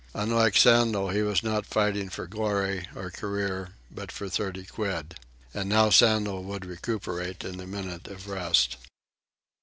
Unlike 0.15 0.57
Sandel, 0.57 1.09
he 1.11 1.21
was 1.21 1.43
not 1.43 1.63
fighting 1.67 2.09
for 2.09 2.25
glory 2.25 2.87
or 2.95 3.11
career, 3.11 3.75
but 3.91 4.11
for 4.11 4.27
thirty 4.29 4.65
quid. 4.65 5.13
And 5.53 5.69
now 5.69 5.91
Sandel 5.91 6.43
would 6.43 6.65
recuperate 6.65 7.43
in 7.43 7.57
the 7.57 7.67
minute 7.67 8.07
of 8.07 8.27
rest. 8.27 8.77